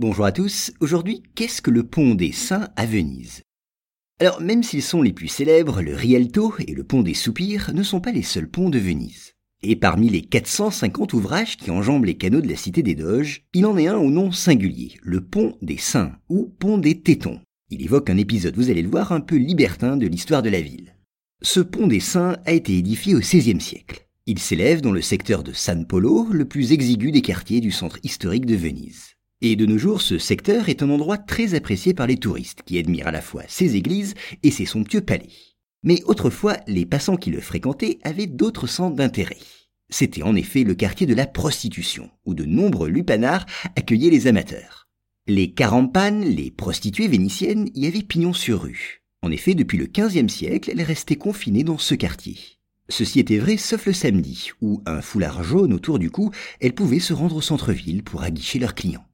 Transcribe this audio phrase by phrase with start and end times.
[0.00, 3.42] Bonjour à tous, aujourd'hui qu'est-ce que le pont des Saints à Venise?
[4.18, 7.84] Alors même s'ils sont les plus célèbres, le Rialto et le pont des Soupirs ne
[7.84, 9.34] sont pas les seuls ponts de Venise.
[9.62, 13.66] Et parmi les 450 ouvrages qui enjambent les canaux de la cité des Doges, il
[13.66, 17.40] en est un au nom singulier, le pont des Saints ou pont des Tétons.
[17.70, 20.60] Il évoque un épisode, vous allez le voir, un peu libertin de l'histoire de la
[20.60, 20.96] ville.
[21.40, 24.08] Ce pont des Saints a été édifié au XVIe siècle.
[24.26, 28.00] Il s'élève dans le secteur de San Polo, le plus exigu des quartiers du centre
[28.02, 29.14] historique de Venise.
[29.46, 32.78] Et de nos jours, ce secteur est un endroit très apprécié par les touristes, qui
[32.78, 35.28] admirent à la fois ses églises et ses somptueux palais.
[35.82, 39.36] Mais autrefois, les passants qui le fréquentaient avaient d'autres centres d'intérêt.
[39.90, 43.44] C'était en effet le quartier de la prostitution, où de nombreux lupanards
[43.76, 44.88] accueillaient les amateurs.
[45.26, 49.02] Les carampanes, les prostituées vénitiennes, y avaient pignon sur rue.
[49.20, 52.38] En effet, depuis le XVe siècle, elles restaient confinées dans ce quartier.
[52.88, 56.30] Ceci était vrai sauf le samedi, où, un foulard jaune autour du cou,
[56.62, 59.04] elles pouvaient se rendre au centre-ville pour aguicher leurs clients.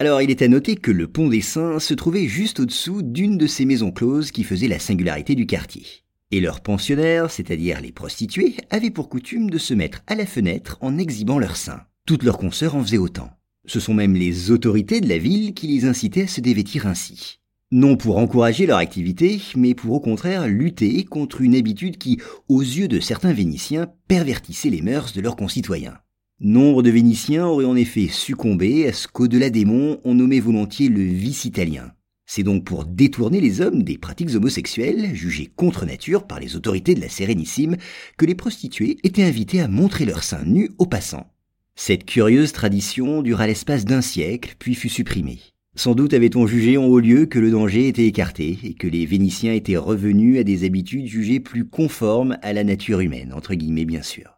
[0.00, 3.36] Alors il est à noter que le pont des Saints se trouvait juste au-dessous d'une
[3.36, 5.84] de ces maisons closes qui faisaient la singularité du quartier.
[6.30, 10.78] Et leurs pensionnaires, c'est-à-dire les prostituées, avaient pour coutume de se mettre à la fenêtre
[10.82, 11.80] en exhibant leurs seins.
[12.06, 13.30] Toutes leurs consoeurs en faisaient autant.
[13.66, 17.40] Ce sont même les autorités de la ville qui les incitaient à se dévêtir ainsi.
[17.72, 22.62] Non pour encourager leur activité, mais pour au contraire lutter contre une habitude qui, aux
[22.62, 25.98] yeux de certains Vénitiens, pervertissait les mœurs de leurs concitoyens.
[26.40, 30.88] Nombre de Vénitiens auraient en effet succombé à ce qu'au-delà des monts on nommait volontiers
[30.88, 31.90] le vice italien.
[32.26, 36.94] C'est donc pour détourner les hommes des pratiques homosexuelles, jugées contre nature par les autorités
[36.94, 37.76] de la Sérénissime,
[38.16, 41.26] que les prostituées étaient invitées à montrer leurs seins nus aux passants.
[41.74, 45.40] Cette curieuse tradition dura l'espace d'un siècle, puis fut supprimée.
[45.74, 49.06] Sans doute avait-on jugé en haut lieu que le danger était écarté et que les
[49.06, 53.84] Vénitiens étaient revenus à des habitudes jugées plus conformes à la nature humaine, entre guillemets
[53.84, 54.37] bien sûr.